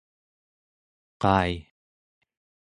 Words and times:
qai 1.21 1.51